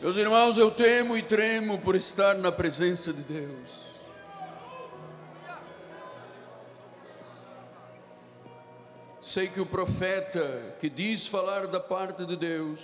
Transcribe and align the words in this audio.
Meus 0.00 0.16
irmãos, 0.16 0.56
eu 0.56 0.70
temo 0.70 1.14
e 1.14 1.20
tremo 1.20 1.78
por 1.78 1.94
estar 1.94 2.34
na 2.38 2.50
presença 2.50 3.12
de 3.12 3.20
Deus. 3.20 3.90
Sei 9.20 9.46
que 9.46 9.60
o 9.60 9.66
profeta 9.66 10.74
que 10.80 10.88
diz 10.88 11.26
falar 11.26 11.66
da 11.66 11.78
parte 11.78 12.24
de 12.24 12.34
Deus, 12.34 12.80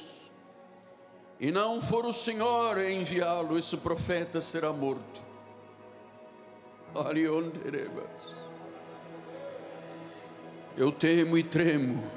e 1.40 1.50
não 1.50 1.80
for 1.80 2.04
o 2.04 2.12
Senhor 2.12 2.76
a 2.76 2.90
enviá-lo, 2.92 3.58
esse 3.58 3.78
profeta 3.78 4.38
será 4.38 4.70
morto. 4.70 5.22
Eu 10.76 10.92
temo 10.92 11.38
e 11.38 11.42
tremo, 11.42 12.10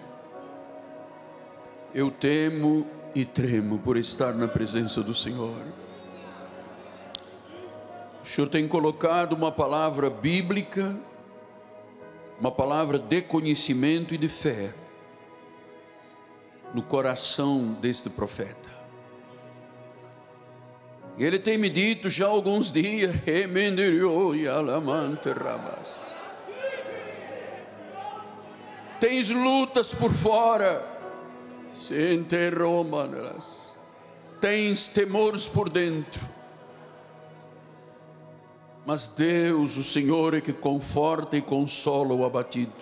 eu 1.95 2.11
temo 2.11 2.98
e 3.15 3.25
tremo 3.25 3.79
por 3.79 3.97
estar 3.97 4.33
na 4.33 4.47
presença 4.47 5.01
do 5.01 5.13
Senhor. 5.13 5.57
O 8.23 8.27
Senhor 8.27 8.47
tem 8.47 8.67
colocado 8.67 9.33
uma 9.33 9.51
palavra 9.51 10.09
bíblica, 10.09 10.97
uma 12.39 12.51
palavra 12.51 12.99
de 12.99 13.21
conhecimento 13.21 14.13
e 14.13 14.17
de 14.17 14.27
fé 14.27 14.73
no 16.73 16.81
coração 16.81 17.73
deste 17.81 18.09
profeta. 18.09 18.69
Ele 21.17 21.37
tem 21.37 21.57
me 21.57 21.69
dito 21.69 22.09
já 22.09 22.27
há 22.27 22.29
alguns 22.29 22.71
dias, 22.71 23.11
tens 28.99 29.29
lutas 29.29 29.93
por 29.93 30.11
fora, 30.11 30.85
se 31.79 32.13
interromanas, 32.13 33.73
tens 34.41 34.89
temores 34.89 35.47
por 35.47 35.69
dentro, 35.69 36.19
mas 38.85 39.07
Deus, 39.07 39.77
o 39.77 39.83
Senhor, 39.83 40.33
é 40.33 40.41
que 40.41 40.51
conforta 40.51 41.37
e 41.37 41.41
consola 41.41 42.13
o 42.13 42.25
abatido. 42.25 42.73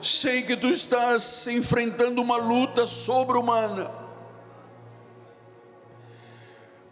Sei 0.00 0.42
que 0.42 0.56
tu 0.56 0.68
estás 0.68 1.46
enfrentando 1.46 2.22
uma 2.22 2.36
luta 2.36 2.86
sobre-humana 2.86 3.97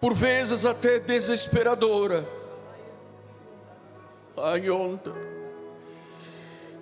por 0.01 0.15
vezes 0.15 0.65
até 0.65 0.99
desesperadora. 0.99 2.27
Ai, 4.37 4.69
ontem. 4.71 5.13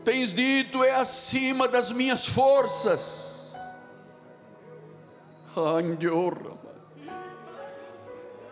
Tens 0.05 0.35
dito 0.35 0.85
é 0.85 0.95
acima 0.95 1.67
das 1.67 1.91
minhas 1.91 2.27
forças. 2.27 3.55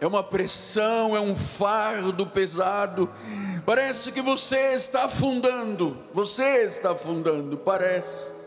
É 0.01 0.07
uma 0.07 0.23
pressão, 0.23 1.17
é 1.17 1.21
um 1.21 1.37
fardo 1.37 2.27
pesado. 2.27 3.13
Parece 3.67 4.11
que 4.13 4.23
você 4.23 4.75
está 4.75 5.05
afundando. 5.05 5.97
Você 6.15 6.65
está 6.65 6.93
afundando, 6.93 7.57
parece. 7.59 8.42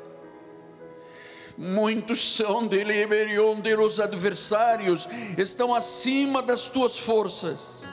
Muitos 1.57 2.35
são 2.35 2.67
de 2.67 3.39
onde 3.39 3.73
os 3.75 3.99
adversários 4.01 5.07
estão 5.37 5.73
acima 5.73 6.41
das 6.41 6.67
tuas 6.67 6.99
forças. 6.99 7.85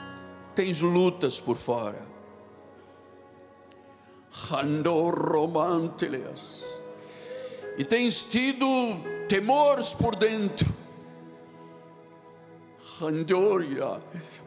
Tens 0.53 0.81
lutas 0.81 1.39
por 1.39 1.55
fora. 1.55 2.05
E 7.77 7.85
tens 7.85 8.23
tido 8.25 8.65
temores 9.29 9.93
por 9.93 10.15
dentro. 10.15 10.67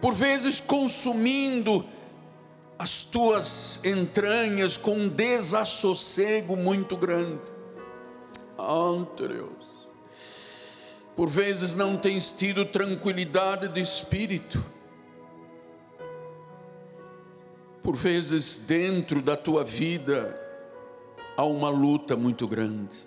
Por 0.00 0.12
vezes 0.12 0.60
consumindo 0.60 1.84
as 2.78 3.02
tuas 3.04 3.82
entranhas 3.82 4.76
com 4.76 4.92
um 4.92 5.08
desassossego 5.08 6.54
muito 6.54 6.96
grande 6.98 7.56
ante 8.72 9.26
Deus. 9.28 9.66
Por 11.14 11.28
vezes 11.28 11.74
não 11.74 11.96
tens 11.96 12.32
tido 12.32 12.64
tranquilidade 12.64 13.68
de 13.68 13.80
espírito. 13.80 14.62
Por 17.82 17.96
vezes 17.96 18.58
dentro 18.58 19.22
da 19.22 19.36
tua 19.36 19.64
vida 19.64 20.38
há 21.36 21.44
uma 21.44 21.70
luta 21.70 22.16
muito 22.16 22.46
grande. 22.46 22.98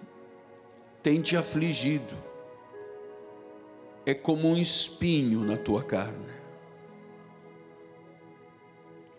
Tem 1.04 1.22
te 1.22 1.38
afligido. 1.38 2.16
É 4.06 4.14
como 4.14 4.48
um 4.48 4.58
espinho 4.58 5.42
na 5.42 5.58
tua 5.58 5.84
carne. 5.84 6.30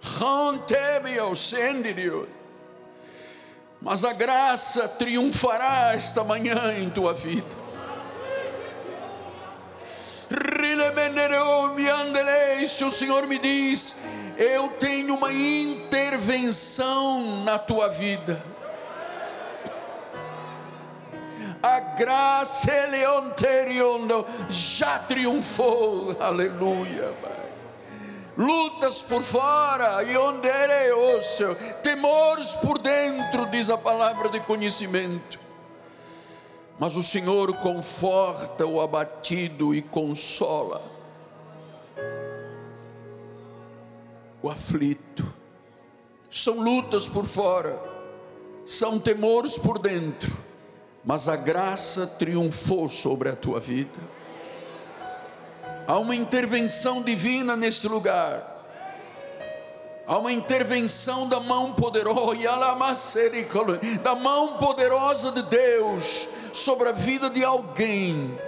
Rante-me 0.01 1.19
ao 1.19 1.37
Deus 1.37 2.40
mas 3.81 4.05
a 4.05 4.13
graça 4.13 4.89
triunfará 4.89 5.95
esta 5.95 6.23
manhã 6.23 6.75
em 6.79 6.91
tua 6.91 7.15
vida. 7.15 7.59
Se 12.69 12.85
o 12.85 12.91
Senhor 12.91 13.27
me 13.27 13.39
diz, 13.39 13.97
eu 14.37 14.69
tenho 14.69 15.15
uma 15.15 15.33
intervenção 15.33 17.43
na 17.45 17.59
tua 17.59 17.89
vida. 17.89 18.41
A 21.63 21.81
graça 21.81 22.71
já 24.49 24.99
triunfou, 25.01 26.17
aleluia 26.21 27.13
lutas 28.41 29.03
por 29.03 29.23
fora 29.23 30.03
e 30.03 30.17
onde 30.17 30.49
era 30.49 30.97
osso, 30.97 31.55
temores 31.83 32.55
por 32.55 32.79
dentro, 32.79 33.45
diz 33.47 33.69
a 33.69 33.77
palavra 33.77 34.31
de 34.31 34.41
conhecimento. 34.41 35.39
Mas 36.79 36.97
o 36.97 37.03
Senhor 37.03 37.55
conforta 37.59 38.65
o 38.65 38.81
abatido 38.81 39.75
e 39.75 39.83
consola 39.83 40.81
o 44.43 44.49
aflito. 44.49 45.31
São 46.31 46.63
lutas 46.63 47.07
por 47.07 47.27
fora, 47.27 47.79
são 48.65 48.99
temores 48.99 49.59
por 49.59 49.79
dentro, 49.79 50.35
mas 51.05 51.29
a 51.29 51.37
graça 51.37 52.07
triunfou 52.07 52.89
sobre 52.89 53.29
a 53.29 53.37
tua 53.37 53.61
vida. 53.61 54.01
Há 55.91 55.99
uma 55.99 56.15
intervenção 56.15 57.03
divina 57.03 57.57
neste 57.57 57.89
lugar. 57.89 58.63
Há 60.07 60.19
uma 60.19 60.31
intervenção 60.31 61.29
da 61.29 61.41
mão 61.41 61.73
poderosa, 61.73 62.39
da 64.01 64.15
mão 64.15 64.59
poderosa 64.59 65.33
de 65.33 65.43
Deus 65.43 66.29
sobre 66.53 66.91
a 66.91 66.93
vida 66.93 67.29
de 67.29 67.45
alguém 67.45 68.39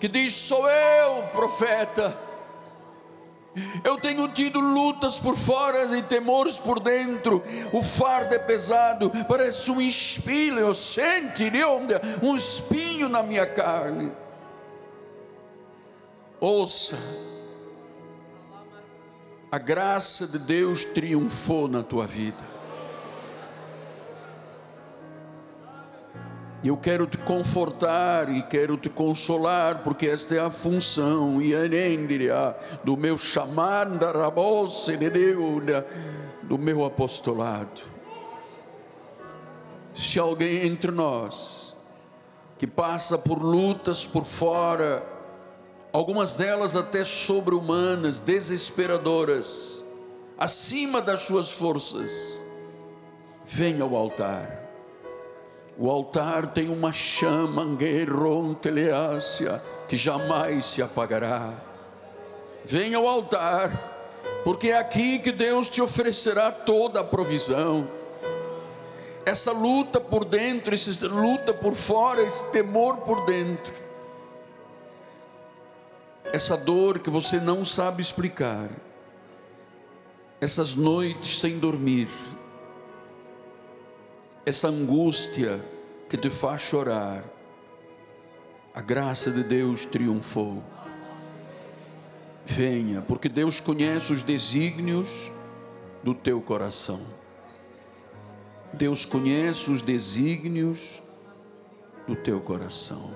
que 0.00 0.08
diz: 0.08 0.32
Sou 0.32 0.66
eu, 0.70 1.22
profeta. 1.34 2.16
Eu 3.84 3.98
tenho 3.98 4.26
tido 4.28 4.58
lutas 4.58 5.18
por 5.18 5.36
fora 5.36 5.98
e 5.98 6.02
temores 6.02 6.56
por 6.56 6.80
dentro. 6.80 7.44
O 7.74 7.82
fardo 7.82 8.34
é 8.34 8.38
pesado, 8.38 9.12
parece 9.28 9.70
um 9.70 9.82
espinho. 9.82 10.60
Eu 10.60 10.72
senti 10.72 11.52
um 12.22 12.34
espinho 12.34 13.10
na 13.10 13.22
minha 13.22 13.44
carne. 13.44 14.10
Ouça, 16.44 16.98
a 19.48 19.58
graça 19.58 20.26
de 20.26 20.40
Deus 20.40 20.84
triunfou 20.86 21.68
na 21.68 21.84
tua 21.84 22.04
vida. 22.04 22.42
Eu 26.64 26.76
quero 26.76 27.06
te 27.06 27.16
confortar 27.16 28.28
e 28.28 28.42
quero 28.42 28.76
te 28.76 28.90
consolar, 28.90 29.84
porque 29.84 30.08
esta 30.08 30.34
é 30.34 30.40
a 30.40 30.50
função 30.50 31.40
e 31.40 31.54
do 32.82 32.96
meu 32.96 33.16
chamado, 33.16 34.00
do 36.42 36.58
meu 36.58 36.84
apostolado. 36.84 37.82
Se 39.94 40.18
alguém 40.18 40.66
entre 40.66 40.90
nós 40.90 41.76
que 42.58 42.66
passa 42.66 43.16
por 43.16 43.40
lutas 43.40 44.04
por 44.04 44.24
fora, 44.24 45.11
algumas 45.92 46.34
delas 46.34 46.74
até 46.74 47.04
sobre-humanas, 47.04 48.18
desesperadoras, 48.18 49.82
acima 50.38 51.00
das 51.00 51.22
suas 51.22 51.50
forças, 51.50 52.42
venha 53.44 53.82
ao 53.82 53.94
altar. 53.94 54.60
O 55.78 55.90
altar 55.90 56.48
tem 56.48 56.68
uma 56.68 56.92
chama, 56.92 57.66
que 59.88 59.96
jamais 59.96 60.66
se 60.66 60.82
apagará. 60.82 61.52
Venha 62.64 62.98
ao 62.98 63.06
altar 63.06 63.90
porque 64.44 64.70
é 64.70 64.78
aqui 64.78 65.18
que 65.18 65.30
Deus 65.30 65.68
te 65.68 65.80
oferecerá 65.80 66.50
toda 66.50 67.00
a 67.00 67.04
provisão. 67.04 67.86
Essa 69.24 69.52
luta 69.52 70.00
por 70.00 70.24
dentro, 70.24 70.74
essa 70.74 71.06
luta 71.06 71.54
por 71.54 71.74
fora, 71.74 72.22
esse 72.22 72.50
temor 72.50 72.98
por 72.98 73.24
dentro, 73.24 73.72
essa 76.24 76.56
dor 76.56 76.98
que 76.98 77.10
você 77.10 77.40
não 77.40 77.64
sabe 77.64 78.02
explicar, 78.02 78.68
essas 80.40 80.74
noites 80.74 81.40
sem 81.40 81.58
dormir, 81.58 82.08
essa 84.44 84.68
angústia 84.68 85.60
que 86.08 86.16
te 86.16 86.28
faz 86.30 86.62
chorar, 86.62 87.24
a 88.74 88.80
graça 88.80 89.30
de 89.30 89.42
Deus 89.42 89.84
triunfou. 89.84 90.62
Venha, 92.44 93.02
porque 93.02 93.28
Deus 93.28 93.60
conhece 93.60 94.12
os 94.12 94.22
desígnios 94.22 95.30
do 96.02 96.14
teu 96.14 96.40
coração. 96.40 97.00
Deus 98.72 99.04
conhece 99.04 99.70
os 99.70 99.82
desígnios 99.82 101.02
do 102.06 102.16
teu 102.16 102.40
coração. 102.40 103.14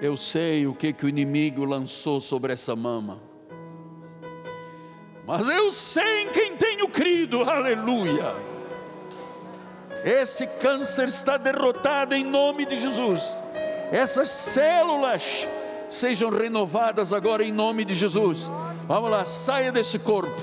eu 0.00 0.16
sei 0.16 0.66
o 0.66 0.74
que, 0.74 0.92
que 0.92 1.06
o 1.06 1.08
inimigo 1.08 1.64
lançou 1.64 2.20
sobre 2.20 2.52
essa 2.52 2.74
mama, 2.74 3.20
mas 5.26 5.48
eu 5.48 5.70
sei 5.70 6.22
em 6.22 6.28
quem 6.28 6.56
tenho 6.56 6.88
crido, 6.88 7.42
aleluia 7.48 8.54
esse 10.04 10.46
câncer 10.60 11.08
está 11.08 11.38
derrotado 11.38 12.14
em 12.14 12.22
nome 12.22 12.66
de 12.66 12.78
Jesus. 12.78 13.22
Essas 13.90 14.28
células 14.28 15.48
sejam 15.88 16.28
renovadas 16.28 17.12
agora 17.12 17.42
em 17.42 17.50
nome 17.50 17.86
de 17.86 17.94
Jesus. 17.94 18.50
Vamos 18.86 19.10
lá, 19.10 19.24
saia 19.24 19.72
desse 19.72 19.98
corpo. 19.98 20.34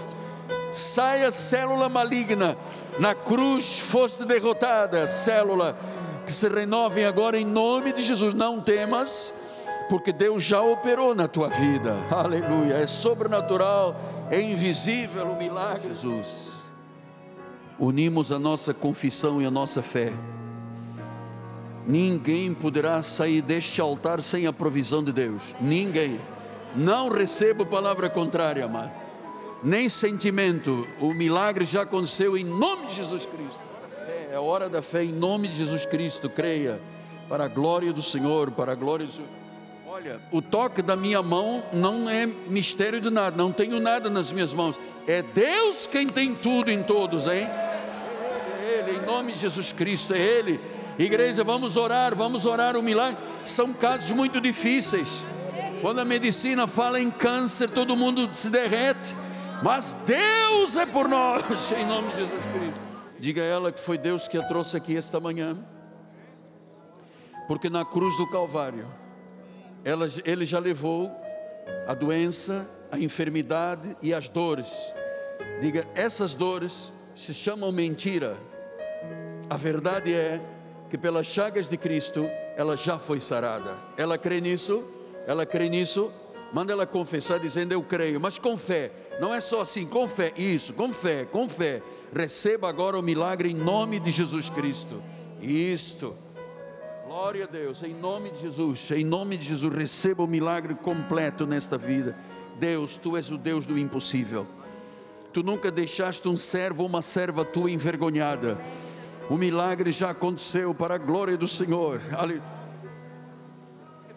Saia 0.72 1.30
célula 1.30 1.88
maligna. 1.90 2.58
Na 3.00 3.16
cruz 3.16 3.80
foste 3.80 4.26
derrotada, 4.26 5.08
célula 5.08 5.78
que 6.26 6.34
se 6.34 6.48
renovem 6.48 7.06
agora 7.06 7.40
em 7.40 7.46
nome 7.46 7.94
de 7.94 8.02
Jesus. 8.02 8.34
Não 8.34 8.62
temas, 8.62 9.34
porque 9.90 10.12
Deus 10.12 10.44
já 10.44 10.62
operou 10.62 11.16
na 11.16 11.28
tua 11.28 11.50
vida. 11.50 11.96
Aleluia. 12.12 12.76
É 12.76 12.86
sobrenatural, 12.86 13.96
é 14.30 14.42
invisível 14.42 15.26
o 15.26 15.38
milagre. 15.38 15.88
Jesus 15.88 16.62
unimos 17.82 18.32
a 18.32 18.38
nossa 18.38 18.76
confissão 18.76 19.42
e 19.42 19.46
a 19.46 19.50
nossa 19.50 19.82
fé, 19.82 20.14
ninguém 21.88 22.54
poderá 22.54 23.02
sair 23.02 23.42
deste 23.42 23.82
altar 23.82 24.22
sem 24.22 24.46
a 24.46 24.54
provisão 24.54 25.04
de 25.04 25.12
Deus. 25.12 25.56
Ninguém. 25.60 26.20
Não 26.76 27.10
recebo 27.10 27.66
palavra 27.66 28.08
contrária, 28.08 28.64
amado. 28.64 29.01
Nem 29.64 29.88
sentimento. 29.90 30.88
O 31.00 31.14
milagre 31.14 31.66
já 31.66 31.84
aconteceu 31.84 32.38
em 32.38 32.44
nome 32.44 32.88
de 32.88 32.96
Jesus 32.96 33.26
Cristo. 33.26 33.60
É 34.32 34.40
hora 34.40 34.70
da 34.70 34.82
fé 34.82 35.04
em 35.04 35.12
nome 35.12 35.48
de 35.48 35.56
Jesus 35.56 35.86
Cristo. 35.86 36.30
Creia. 36.30 36.80
Para 37.30 37.46
a 37.46 37.48
glória 37.48 37.94
do 37.94 38.02
Senhor, 38.02 38.52
para 38.52 38.74
a 38.74 38.76
glória 38.76 39.06
do 39.06 39.12
Senhor. 39.12 39.30
Olha, 39.88 40.20
o 40.32 40.42
toque 40.42 40.82
da 40.82 40.96
minha 40.96 41.22
mão 41.22 41.64
não 41.74 42.10
é 42.10 42.26
mistério 42.26 43.02
de 43.02 43.10
nada, 43.10 43.36
não 43.36 43.52
tenho 43.52 43.80
nada 43.80 44.10
nas 44.10 44.32
minhas 44.32 44.54
mãos. 44.54 44.80
É 45.06 45.22
Deus 45.22 45.86
quem 45.86 46.08
tem 46.08 46.34
tudo 46.34 46.72
em 46.72 46.82
todos, 46.82 47.28
hein? 47.28 47.48
Ele, 48.62 48.98
em 48.98 49.06
nome 49.06 49.34
de 49.34 49.40
Jesus 49.40 49.72
Cristo, 49.72 50.14
é 50.14 50.20
Ele. 50.20 50.60
Igreja, 50.98 51.44
vamos 51.44 51.78
orar, 51.78 52.16
vamos 52.16 52.46
orar 52.46 52.78
o 52.78 52.82
milagre. 52.82 53.18
São 53.44 53.74
casos 53.74 54.12
muito 54.12 54.40
difíceis. 54.40 55.26
Quando 55.82 56.00
a 56.00 56.06
medicina 56.06 56.68
fala 56.68 57.00
em 57.00 57.12
câncer, 57.12 57.70
todo 57.70 57.98
mundo 57.98 58.30
se 58.34 58.50
derrete. 58.50 59.16
Mas 59.62 59.94
Deus 60.06 60.76
é 60.76 60.86
por 60.86 61.08
nós, 61.08 61.72
em 61.72 61.86
nome 61.86 62.10
de 62.10 62.16
Jesus 62.18 62.44
Cristo. 62.48 62.82
Diga 63.20 63.42
a 63.42 63.46
ela 63.46 63.72
que 63.72 63.80
foi 63.80 63.98
Deus 63.98 64.28
que 64.28 64.38
a 64.38 64.44
trouxe 64.44 64.76
aqui 64.76 64.98
esta 64.98 65.20
manhã. 65.20 65.58
Porque 67.48 67.70
na 67.70 67.86
cruz 67.86 68.18
do 68.18 68.28
Calvário, 68.28 68.88
ela, 69.84 70.08
Ele 70.26 70.46
já 70.46 70.60
levou 70.60 71.12
a 71.88 71.94
doença, 71.94 72.68
a 72.92 72.98
enfermidade 72.98 73.96
e 74.02 74.14
as 74.14 74.28
dores. 74.30 74.72
Diga, 75.62 75.88
essas 75.94 76.34
dores 76.36 76.92
se 77.16 77.34
chamam 77.34 77.72
mentira 77.72 78.36
a 79.52 79.58
verdade 79.58 80.14
é 80.14 80.40
que 80.90 80.98
pelas 80.98 81.28
chagas 81.28 81.68
de 81.68 81.76
Cristo 81.76 82.26
ela 82.56 82.78
já 82.78 82.98
foi 82.98 83.20
sarada. 83.20 83.76
Ela 83.98 84.18
crê 84.18 84.40
nisso? 84.40 84.82
Ela 85.28 85.46
crê 85.46 85.68
nisso? 85.68 86.10
Manda 86.54 86.72
ela 86.72 86.88
confessar 86.88 87.38
dizendo 87.38 87.74
eu 87.74 87.84
creio, 87.84 88.18
mas 88.18 88.40
com 88.40 88.58
fé. 88.58 88.90
Não 89.22 89.32
é 89.32 89.40
só 89.40 89.62
assim, 89.62 89.86
com 89.86 90.08
fé, 90.08 90.34
isso, 90.36 90.74
com 90.74 90.92
fé, 90.92 91.26
com 91.26 91.48
fé. 91.48 91.84
Receba 92.12 92.68
agora 92.68 92.98
o 92.98 93.04
milagre 93.04 93.52
em 93.52 93.54
nome 93.54 94.00
de 94.00 94.10
Jesus 94.10 94.50
Cristo. 94.50 95.00
Isto. 95.40 96.16
Glória 97.06 97.44
a 97.44 97.48
Deus, 97.48 97.84
em 97.84 97.94
nome 97.94 98.32
de 98.32 98.40
Jesus, 98.40 98.90
em 98.90 99.06
nome 99.06 99.38
de 99.38 99.46
Jesus, 99.46 99.72
receba 99.76 100.24
o 100.24 100.28
milagre 100.28 100.74
completo 100.74 101.46
nesta 101.46 101.78
vida. 101.78 102.16
Deus, 102.58 102.98
tu 102.98 103.16
és 103.16 103.30
o 103.30 103.38
Deus 103.38 103.68
do 103.68 103.78
impossível. 103.78 104.48
Tu 105.32 105.44
nunca 105.44 105.70
deixaste 105.70 106.28
um 106.28 106.36
servo 106.36 106.82
ou 106.82 106.90
uma 106.90 107.04
serva 107.04 107.46
tua 107.46 107.70
envergonhada. 107.70 108.60
O 109.30 109.38
milagre 109.38 109.92
já 109.92 110.10
aconteceu 110.10 110.74
para 110.74 110.96
a 110.96 110.98
glória 110.98 111.38
do 111.38 111.48
Senhor. 111.48 112.02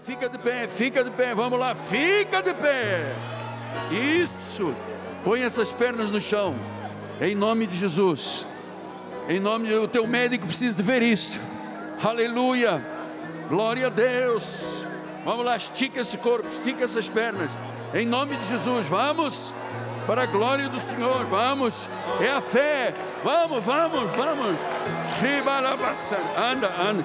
Fica 0.03 0.31
de 0.31 0.39
pé, 0.39 0.67
fica 0.67 1.05
de 1.05 1.11
pé, 1.11 1.35
vamos 1.35 1.59
lá, 1.59 1.75
fica 1.75 2.41
de 2.41 2.55
pé. 2.55 3.15
Isso. 3.91 4.94
Põe 5.25 5.43
essas 5.43 5.73
pernas 5.73 6.11
no 6.11 6.21
chão. 6.21 6.55
Em 7.21 7.35
nome 7.35 7.67
de 7.67 7.77
Jesus. 7.77 8.47
Em 9.27 9.41
nome 9.41 9.69
do 9.69 9.89
teu 9.89 10.07
médico 10.07 10.47
precisa 10.47 10.77
de 10.77 10.83
ver 10.83 11.03
isso. 11.03 11.41
Aleluia. 12.03 12.85
Glória 13.49 13.87
a 13.87 13.91
Deus. 13.91 14.85
Vamos 15.25 15.47
lá, 15.47 15.57
estica 15.57 16.01
esse 16.01 16.19
corpo, 16.19 16.47
estica 16.49 16.85
essas 16.85 17.09
pernas. 17.09 17.57
Em 17.95 18.05
nome 18.07 18.37
de 18.37 18.45
Jesus, 18.45 18.89
vamos 18.89 19.55
para 20.07 20.25
a 20.25 20.27
glória 20.27 20.69
do 20.69 20.79
Senhor. 20.79 21.25
Vamos, 21.25 21.89
é 22.21 22.29
a 22.29 22.43
fé. 22.43 22.93
Vamos, 23.25 23.65
vamos, 23.65 24.11
vamos. 24.15 24.57
Anda, 26.37 26.69
anda. 26.79 27.05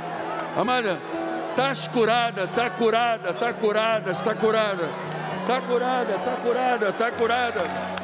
Amada, 0.57 0.99
estás 1.51 1.87
curada, 1.87 2.43
está 2.43 2.69
curada, 2.69 3.29
está 3.29 3.53
curada, 3.53 4.11
está 4.11 4.35
curada. 4.35 5.09
Está 5.41 5.61
curada, 5.61 6.15
está 6.15 6.31
curada, 6.43 6.89
está 6.89 7.11
curada. 7.11 7.98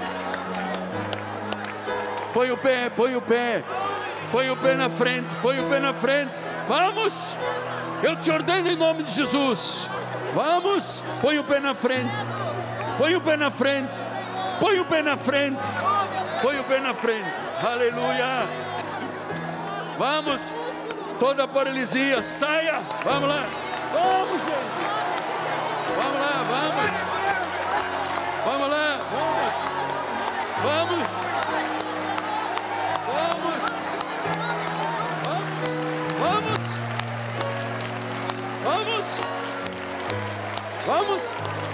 Põe 2.36 2.52
o 2.52 2.58
pé, 2.58 2.90
põe 2.90 3.16
o 3.16 3.22
pé. 3.22 3.64
Põe 4.30 4.50
o 4.50 4.58
pé 4.58 4.76
na 4.76 4.90
frente, 4.90 5.34
põe 5.42 5.58
o 5.58 5.70
pé 5.70 5.80
na 5.80 5.94
frente. 5.94 6.34
Vamos. 6.68 7.38
Eu 8.04 8.18
te 8.18 8.30
ordeno 8.30 8.70
em 8.70 8.76
nome 8.76 9.04
de 9.04 9.14
Jesus. 9.14 9.90
Vamos. 10.34 11.02
Põe 11.22 11.40
o 11.40 11.46
pé 11.46 11.62
na 11.62 11.74
frente. 11.74 12.14
Põe 12.98 13.16
o 13.16 13.22
pé 13.22 13.38
na 13.38 13.50
frente. 13.50 13.96
Põe 14.60 14.78
o 14.82 14.84
pé 14.84 15.02
na 15.02 15.16
frente. 15.16 15.66
Põe 16.42 16.60
o 16.60 16.64
pé 16.66 16.82
na 16.82 16.94
frente. 16.94 17.32
Aleluia. 17.64 18.46
Vamos. 19.98 20.54
Toda 21.18 21.48
paralisia, 21.48 22.22
saia. 22.22 22.82
Vamos 23.06 23.30
lá. 23.30 23.46
Vamos, 23.94 24.42
gente. 24.44 24.86
Vamos 25.96 26.20
lá, 26.20 26.44
vamos. 26.50 26.65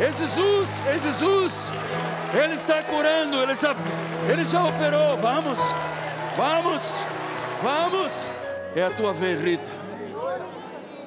É 0.01 0.11
Jesus, 0.11 0.81
é 0.87 0.99
Jesus. 0.99 1.71
Ele 2.43 2.55
está 2.55 2.81
curando, 2.81 3.37
ele 3.37 3.55
já, 3.55 3.75
ele 4.27 4.43
já 4.43 4.65
operou. 4.65 5.15
Vamos, 5.17 5.59
vamos, 6.35 7.05
vamos. 7.61 8.25
É 8.75 8.81
a 8.81 8.89
tua 8.89 9.13
vez, 9.13 9.39
Rita. 9.39 9.69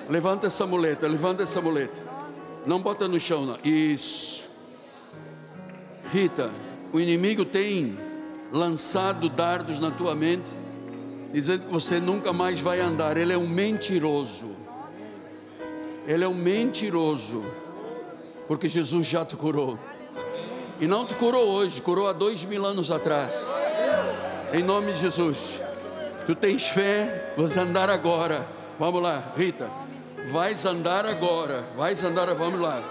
Levanta 0.09 0.47
essa 0.47 0.65
muleta, 0.65 1.09
levanta 1.09 1.43
essa 1.43 1.61
muleta. 1.61 2.01
Não 2.65 2.81
bota 2.81 3.09
no 3.09 3.19
chão, 3.19 3.45
não. 3.45 3.59
Isso. 3.65 4.49
Rita, 6.13 6.53
o 6.93 7.01
inimigo 7.01 7.45
tem 7.45 7.99
lançado 8.53 9.29
dardos 9.29 9.81
na 9.81 9.91
tua 9.91 10.15
mente, 10.15 10.53
dizendo 11.33 11.67
que 11.67 11.73
você 11.73 11.99
nunca 11.99 12.33
mais 12.33 12.61
vai 12.61 12.79
andar. 12.79 13.17
Ele 13.17 13.33
é 13.33 13.37
um 13.37 13.49
mentiroso. 13.49 14.55
Ele 16.07 16.23
é 16.23 16.29
um 16.29 16.35
mentiroso. 16.35 17.45
Porque 18.47 18.69
Jesus 18.69 19.07
já 19.07 19.25
te 19.25 19.37
curou. 19.37 19.79
E 20.81 20.87
não 20.87 21.07
te 21.07 21.15
curou 21.15 21.47
hoje, 21.49 21.81
curou 21.81 22.09
há 22.09 22.13
dois 22.13 22.45
mil 22.45 22.65
anos 22.67 22.91
atrás. 22.91 23.35
Em 24.53 24.63
nome 24.63 24.93
de 24.93 24.99
Jesus. 24.99 25.61
Tu 26.27 26.35
tens 26.35 26.69
fé, 26.69 27.33
vais 27.37 27.57
andar 27.57 27.91
agora. 27.91 28.47
Vamos 28.79 29.03
lá, 29.03 29.33
Rita. 29.37 29.69
Vais 30.31 30.65
andar 30.65 31.07
agora. 31.07 31.65
Vais 31.77 32.03
andar, 32.03 32.33
vamos 32.35 32.61
lá. 32.61 32.83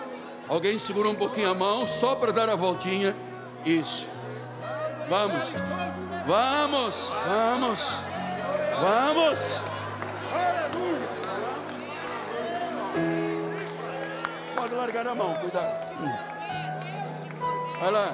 Alguém 0.48 0.78
segura 0.78 1.10
um 1.10 1.16
pouquinho 1.16 1.50
a 1.50 1.54
mão, 1.54 1.88
só 1.88 2.16
para 2.16 2.32
dar 2.32 2.50
a 2.50 2.56
voltinha. 2.56 3.16
Isso. 3.66 4.08
Vamos. 5.10 5.54
Vamos. 6.28 7.12
Vamos. 7.28 7.98
Vamos. 8.82 9.73
Largar 14.84 15.08
a 15.08 15.16
mão, 15.16 15.34
cuidado. 15.36 15.74
Vai 17.80 17.92
lá. 17.92 18.14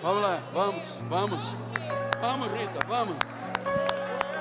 Vamos 0.00 0.22
lá, 0.22 0.38
vamos, 0.54 0.82
vamos. 1.08 1.52
Vamos, 2.20 2.52
Rita, 2.52 2.78
vamos. 2.86 3.16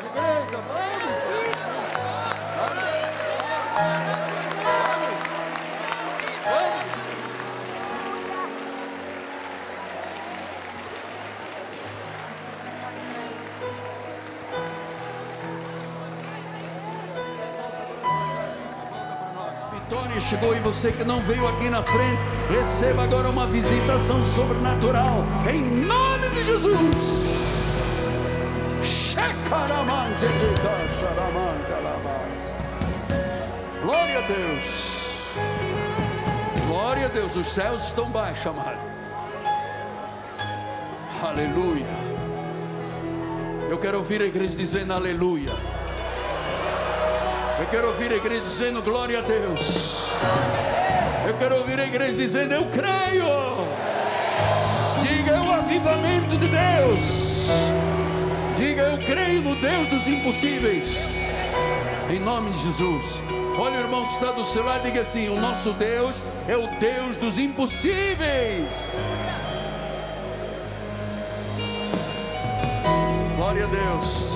Igreja, 0.05 0.59
vamos. 0.67 1.15
Chegou 20.19 20.55
e 20.55 20.59
você 20.59 20.91
que 20.91 21.03
não 21.03 21.21
veio 21.21 21.47
aqui 21.47 21.69
na 21.69 21.83
frente, 21.83 22.21
receba 22.49 23.03
agora 23.03 23.29
uma 23.29 23.45
visitação 23.45 24.23
sobrenatural 24.23 25.23
em 25.47 25.61
nome 25.85 26.29
de 26.29 26.43
Jesus. 26.43 27.55
Glória 33.83 34.19
a 34.19 34.21
Deus. 34.21 34.95
Glória 36.67 37.05
a 37.05 37.09
Deus. 37.09 37.35
Os 37.35 37.47
céus 37.47 37.85
estão 37.87 38.09
baixos, 38.09 38.47
amado. 38.47 38.79
Aleluia. 41.23 41.85
Eu 43.69 43.77
quero 43.77 43.97
ouvir 43.97 44.21
a 44.21 44.25
igreja 44.25 44.55
dizendo 44.55 44.93
aleluia. 44.93 45.51
Eu 47.57 47.65
quero 47.67 47.87
ouvir 47.87 48.11
a 48.11 48.15
igreja 48.17 48.43
dizendo 48.43 48.81
glória 48.81 49.19
a 49.19 49.21
Deus. 49.21 50.11
Eu 51.25 51.33
quero 51.35 51.55
ouvir 51.55 51.79
a 51.79 51.85
igreja 51.85 52.17
dizendo 52.17 52.53
eu 52.53 52.65
creio. 52.65 53.25
Diga 55.01 55.31
é 55.31 55.39
o 55.39 55.53
avivamento 55.53 56.37
de 56.37 56.49
Deus. 56.49 57.37
Diga 58.57 58.81
eu 58.83 59.05
creio 59.05 59.41
no 59.41 59.55
Deus 59.55 59.87
dos 59.87 60.05
impossíveis. 60.05 61.15
Em 62.09 62.19
nome 62.19 62.51
de 62.51 62.59
Jesus. 62.59 63.23
Olha 63.57 63.77
o 63.77 63.79
irmão 63.79 64.05
que 64.05 64.13
está 64.13 64.33
do 64.33 64.43
seu 64.43 64.65
lado 64.65 64.85
e 64.85 64.91
diga 64.91 65.03
assim: 65.03 65.29
O 65.29 65.39
nosso 65.39 65.71
Deus 65.73 66.21
é 66.49 66.57
o 66.57 66.67
Deus 66.77 67.15
dos 67.15 67.39
impossíveis. 67.39 68.99
Glória 73.37 73.63
a 73.63 73.67
Deus. 73.67 74.34